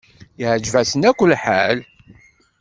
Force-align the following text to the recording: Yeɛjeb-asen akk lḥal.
Yeɛjeb-asen 0.39 1.07
akk 1.09 1.19
lḥal. 1.31 1.77